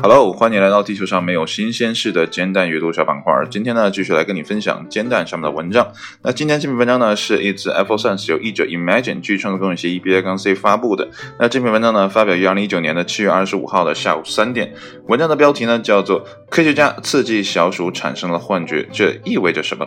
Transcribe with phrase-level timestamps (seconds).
[0.00, 3.34] Hello，欢迎来到地球上没有新鲜事的煎蛋阅读小板块。
[3.50, 5.92] 今天呢，继续来跟你分享煎蛋上面的文章。
[6.22, 11.10] 那今天这篇文章呢，是 It's Apple Science 由译者 Imagine 据创作公众协议 B I 杠 C 发布的。
[11.38, 14.72] 那这篇文章呢，发表于二零一九年的七月二十五号的下午三点。
[15.08, 19.86] 文章的标题呢，叫做《科学家刺激小鼠产生了幻觉》，这意味着什么？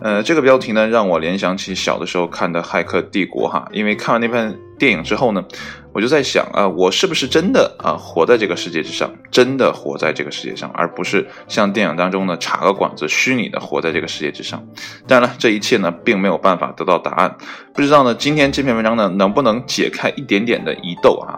[0.00, 5.44] 呃，这个标题呢，让我联想起小的时候看的《骇客帝国》哈，因为看完那篇电影之后呢。
[5.90, 14.64] 我就在想啊，我是不是真的啊活在这个世界之上，真的活在这个世界上，而不是像电影当中呢插个管子，虚拟的活在这个世界之上。
[15.08, 17.34] 当然了，这一切呢并没有办法得到答案。
[17.74, 21.34] 不知道呢，今天这篇文章呢能不能解开一点点的疑窦啊？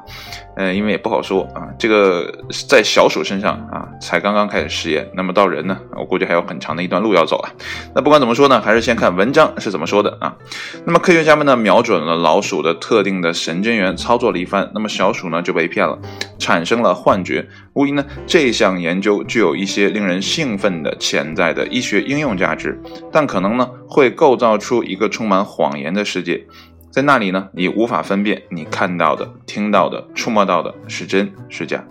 [0.60, 1.66] 呃，因为也不好说啊。
[1.78, 2.30] 这个
[2.68, 7.50] 在小鼠身上啊才刚刚开始实验，那么到人呢，我估计还有很长的一段路要走啊。
[7.94, 10.36] 那不管怎么说呢，还是先看文章是怎么说的啊。
[10.84, 15.98] 那么科学家们呢瞄准了老鼠的特定的神经元，操作了一番，那么小鼠呢就被骗了，
[16.38, 17.48] 产生了幻觉。
[17.72, 22.78] 无疑呢，这项研究具有一些令人兴奋的潜在的医学应用价值，
[23.10, 26.44] 但可能呢会构造出一个充满谎言的世界。
[26.90, 31.84] 在那里呢，你无法分辨你看到的、听到的、触摸到的是真是假。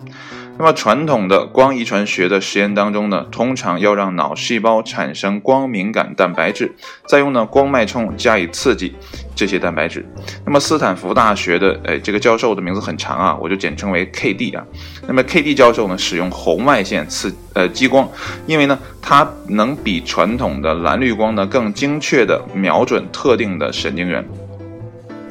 [0.58, 6.74] 那么传统的光遗传学的实验当中呢，通常要让脑细胞产生光敏感蛋白质，
[7.06, 8.94] 再用呢光脉冲加以刺激
[9.34, 10.06] 这些蛋白质。
[10.44, 14.50] 那么斯坦福大学的哎这个教授的名字很长啊，我就简称为 K.D.
[14.50, 14.62] 啊。
[15.08, 15.54] 那么 K.D.
[15.54, 18.06] 教授呢，使用红外线刺呃激光，
[18.46, 24.22] 因为呢它能比传统的蓝绿光呢更精确的瞄准特定的神经元。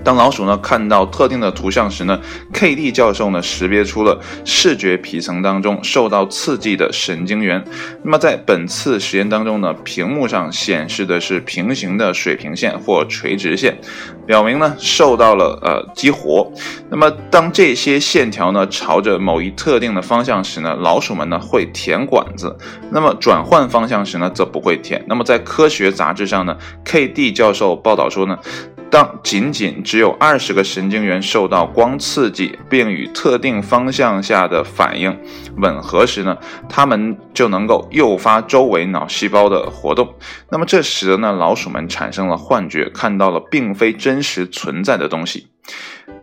[0.10, 2.20] 当老鼠呢看到特定的图像时呢
[2.52, 2.92] ，K.D.
[2.92, 7.64] 教授呢识别出了视觉皮层当中受到刺激的神经元。
[8.04, 13.78] 那么在本次实验当中呢，屏幕上显示的是平行的水平线或垂直线，
[14.26, 16.52] 表明呢受到了呃激活。
[16.90, 22.48] 那么当这些线条呢朝着某一特定的方向时呢，老鼠们呢会舔管子；
[22.90, 25.06] 那么转换方向时呢则不会舔。
[25.08, 27.31] 那么在科学杂志上呢，K.D.
[27.31, 28.40] 教授报道说呢。
[28.91, 35.16] 当仅仅只有二十个神经元受到光刺激，并与特定方向下的反应
[35.57, 40.16] 吻合时呢，它们就能够诱发周围脑细胞的活动。
[40.50, 45.47] 那么这使得呢老鼠们产生了幻觉，看到了并非真实存在的东西。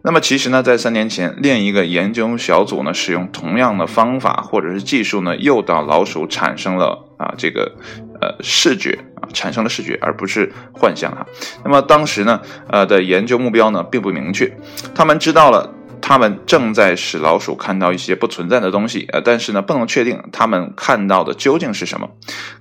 [0.03, 7.73] 那么其实呢，在三年前，另一个研究小组呢，使用同样的方法或者是技术呢，诱导老鼠产生了啊这个
[8.21, 11.27] 呃视觉啊，产生了视觉，而不是幻象哈。
[11.65, 14.51] 那么当时呢，呃的研究目标呢，并不明确，
[14.95, 15.73] 他们知道了。
[16.09, 22.11] 他们正在使老鼠看到一些不存在的东西，呃，但是呢，不能确定他们看到的究竟是什么。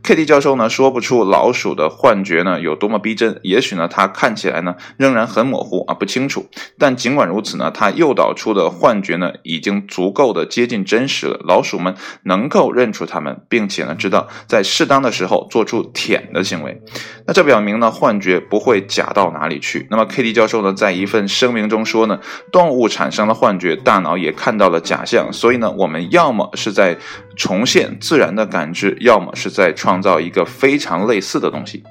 [0.02, 0.26] K.D.
[0.26, 6.48] 教授呢，说不出老鼠的幻觉呢有多么逼真，也许呢，它看起来呢仍然很模糊啊，不清楚。
[6.80, 16.82] 但尽管如此呢，它诱导出的幻觉呢已经足够的接近真实了，老鼠们能够认出它们，并且呢知道在适当的时候做出舔的行为。
[17.28, 19.86] 那这表明呢，幻觉不会假到哪里去。
[19.92, 20.34] 那么 K.D.
[20.34, 22.20] 教授呢，在一份声明中说呢，
[22.52, 23.35] 动物产生了。
[23.36, 26.98] 幻觉，大脑也看到了假象，所以呢，我们要么是在
[27.36, 31.84] 重现自然的感知，要么是在创造一个非常类似的东西。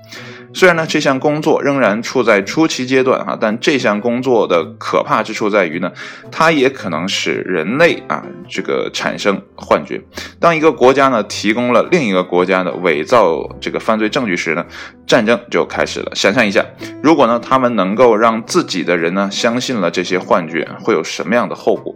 [0.55, 5.91] 虽然呢，这项工作仍然处在初期阶段哈，但这项工作的可怕之处在于呢，
[6.31, 10.01] 它也可能使人类啊这个产生幻觉。
[10.39, 14.65] 当一个国家呢提供了另一个国家的伪造这个犯罪证据时呢，
[15.07, 16.13] 战争就开始了。
[16.15, 16.65] 想象一下，
[17.03, 21.95] 如果呢他们能够让自己的人呢相信了这些幻觉，会有什么样的后果？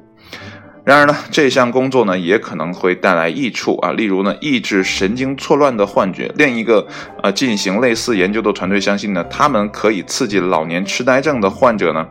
[0.88, 6.32] 然而呢，这项工作呢也可能会带来益处啊，例如呢，抑制神经错乱的幻觉。
[6.37, 6.88] 另一个
[7.22, 12.09] 呃进行类似研究的团队相信呢，他们可以刺激老年痴呆症的患者呢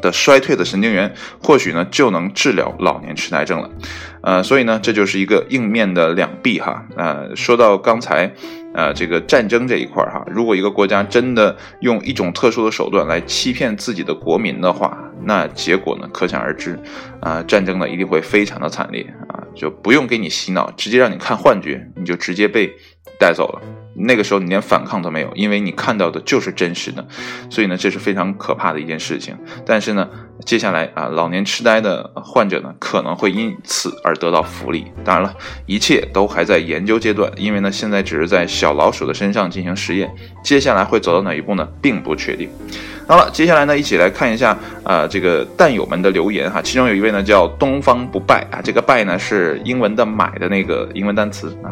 [0.00, 3.70] 的衰退的神经元，或许呢就能治疗老年痴呆症了。
[4.22, 6.84] 呃，所以呢，这就是一个硬面的两臂哈。
[6.96, 8.32] 呃，说到刚才。
[8.74, 16.78] 呃，这个战争这一块哈，如果一个国家真的用一种特殊的手段来欺骗自己的国民的话，那结果呢可想而知，
[17.20, 22.70] 啊，战争呢一定会非常的惨烈啊，就不用给你洗脑，直接让你看幻觉，你就直接被
[23.18, 23.85] 带走了。
[23.98, 27.06] 那个时候你连反抗都没有，因为你看到的就是真实的，
[27.48, 29.36] 所以呢，这是非常可怕的一件事情。
[29.64, 30.08] 但是呢，
[30.44, 34.86] 接下来啊，老年痴呆的患者呢可能会因此而得到福利。
[35.04, 35.34] 当然了，
[35.66, 42.50] 一切都还在研究阶段，因为呢，现在只是在小老鼠的身上进行实验，接下来会走到哪一步呢，并不确定。
[43.08, 46.60] 好了，接下来呢，一起来看一下啊，这个弹友们的留言哈。
[46.60, 51.70] 其中有一位呢叫东方不败啊，这个败呢是英文的买的那个英文单词啊。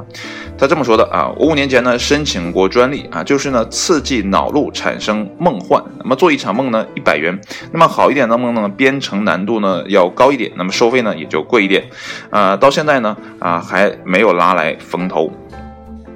[0.57, 5.83] 他这么说的啊，我五年前呢申请过专利啊，就是呢刺激脑路产生梦幻。
[5.99, 7.37] 那么做一场梦呢一百元，
[7.73, 11.83] 那么好一点的梦呢编程难度呢要高一点，那么收费呢也就贵一点。
[12.31, 15.33] 啊，到现在呢啊还没有拉来风投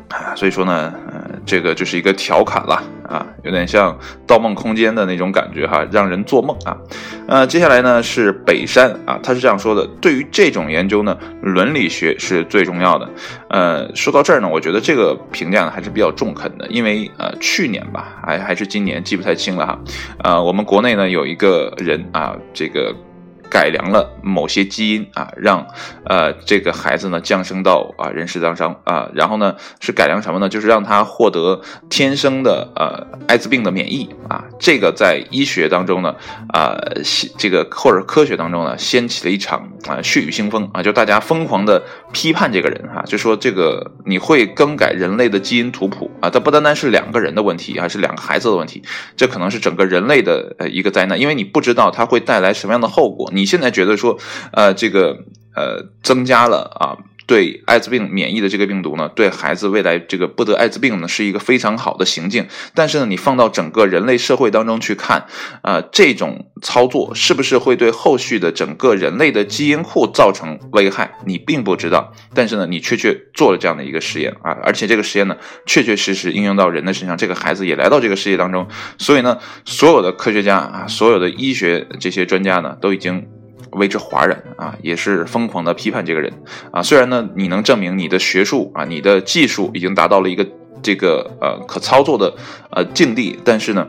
[0.08, 0.92] 啊，所以说呢。
[1.12, 3.90] 呃这个就是一个调侃了啊，有点像
[4.26, 6.76] 《盗梦空间》的那种感觉哈，让人做梦啊。
[7.26, 13.08] 呃，接下来呢是北山啊，他是这样说的：对于这种研究呢，伦理学是最重要的。
[13.48, 19.78] 呃，说到这儿呢，我觉得这个评价呢还是比较中肯的，因为呃去年吧，还还是今年，记不太清了哈。
[20.22, 22.94] 呃，我们国内呢有一个人啊，这个。
[23.50, 25.66] 改良了某些基因啊，让
[26.04, 30.48] 呃这个孩子呢降生到啊人世当中啊，然后呢是改良什么呢？
[30.48, 34.44] 就是让他获得天生的呃艾滋病的免疫啊。
[34.58, 36.14] 这个在医学当中呢
[36.52, 36.76] 啊，
[37.38, 48.82] 这个或者科学当中呢掀起了一场啊血雨腥风啊，就大家疯狂的批判这个人哈，就说这个你会更改人类的基因图谱啊，它不单单是两个人的问题，还是两个孩子的问题，
[49.16, 53.30] 这可能是整个人类的呃一个灾难，因为你不知道它会带来什么样的后果。
[53.38, 54.18] 你现在觉得说，
[54.52, 55.16] 呃，这个
[55.54, 56.98] 呃，增加了啊，
[57.28, 62.48] 对艾滋病免疫的这个病毒呢，对孩子未来这个不得艾滋病呢，是一个非常好的行径。
[62.74, 65.26] 但是呢，你放到整个人类社会当中去看，
[65.60, 71.12] 啊，这种操作是不是会对后续的整个人类的基因库造成危害？
[71.26, 72.10] 你并不知道。
[72.32, 75.36] 但是呢，你确确做了这样的一个实验啊，而且这个实验呢，
[75.66, 78.66] 确确实实应用到人的身上，这个孩子也来到这个世界当中。
[78.96, 83.26] 所以呢，所有的科学家啊，所有的医学这些专家呢，都已经。
[83.72, 86.32] 为之哗然啊，也是疯狂的批判这个人
[86.70, 86.82] 啊。
[86.82, 90.46] 虽然呢，你能证明你的学术啊，你的技术已经达到了一个
[90.82, 92.34] 这个呃可操作的
[92.70, 93.88] 呃境地，但是呢，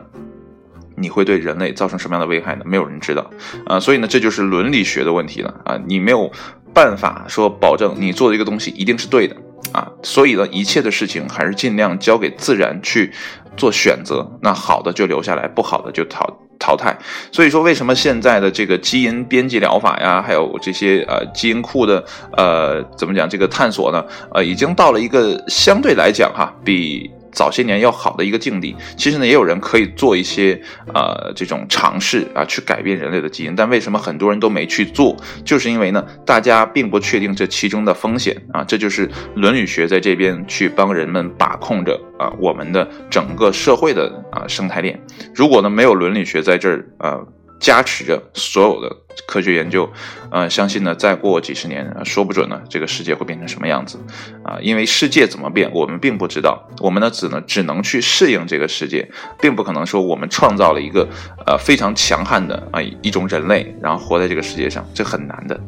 [0.96, 2.62] 你会对人类造成什么样的危害呢？
[2.66, 3.30] 没有人知道
[3.66, 3.78] 啊。
[3.78, 5.80] 所以呢，这就是伦理学的问题了啊。
[5.86, 6.30] 你没有
[6.74, 9.36] 办法说保证你做的一个东西一定是对的
[9.72, 9.90] 啊。
[10.02, 13.12] 所以呢，一切的事情还是尽量交给自然去
[13.56, 14.38] 做选择。
[14.42, 16.39] 那好的就留下来，不好的就淘。
[16.70, 16.96] 淘汰，
[17.32, 22.04] 所以说为什么现在的这个基因编辑疗法呀，还有这些呃基因库的
[22.36, 24.04] 呃怎么讲这个探索呢？
[24.32, 27.10] 呃，已经到了一个相对来讲哈比。
[27.32, 30.60] 早些年要好的一个境地，其实呢，也有人可以做一些
[30.94, 33.54] 呃这种尝试啊，去改变人类的基因。
[33.54, 35.16] 但为什么很多人都没去做？
[35.44, 38.64] 就是因为呢，大家并不确定这其中的风险啊。
[38.64, 44.98] 这就是伦理学在这边去帮人们把控着啊我们的整个社会的啊生态链。
[45.34, 47.18] 如果呢没有伦理学在这儿啊。
[47.60, 48.96] 加持着所有的
[49.26, 49.88] 科学研究，
[50.30, 53.98] 呃，相信呢，再过几十年，说不准呢，这个世界会变成什么样子，
[54.42, 59.08] 啊，因为世界怎么变，我们并不知道，我们呢，只能只能去适应这个世界，
[59.40, 61.06] 并不可能说我们创造了一个
[61.46, 65.60] 呃非常强悍的啊一种人类，然后活在这个世界上，这很难的，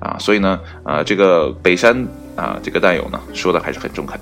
[0.00, 2.06] 啊，所以呢，呃，这个北山。
[2.36, 4.18] 啊，这个弹友呢说的还是很中肯。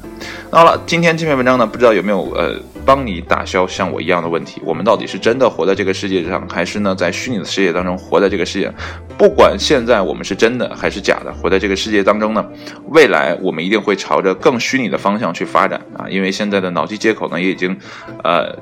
[0.51, 4.61] 那好了，今天这篇文章呢，不知道有没有呃帮你打消像我一样的问题？
[4.65, 8.73] 我们到底是真的活在这个世界上，还是呢在虚拟的世界当中活在这个世界？
[9.17, 12.45] 不管现在我们是真的还是假的，活在这个世界当中呢，
[12.89, 16.07] 未来我们一定会朝着更虚拟的方向去发展啊！
[16.09, 17.77] 因为现在的脑机接口呢也已经
[18.25, 18.57] 呃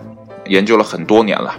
[0.46, 1.54] 研究了很多年了。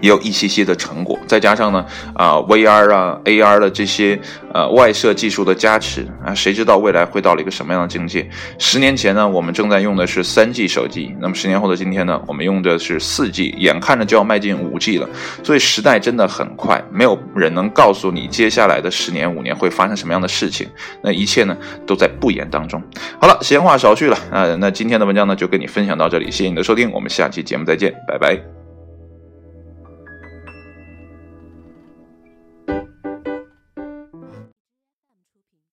[0.00, 4.18] 也有一些些的成果，再加上呢，啊，VR 啊，AR 的这些
[4.52, 8.28] 呃外设技术的加持啊，谁知道未来会到了一个什么样的境界？
[8.58, 15.08] 十年前呢，我们正在用的是三 G 手机，那么十年后的今天呢，我们用的是四 G，眼看着就要迈进五 G 了，
[15.42, 20.68] 所以时代真的很快，没有人能告诉你接下来的十年五年会发生什么样的事情，
[21.02, 22.82] 那一切呢都在不言当中。
[23.20, 28.59] 好了，闲话少叙了啊，那今天的文章呢就跟你分享到这里，谢谢你的收听，我们下期节目再见，拜拜。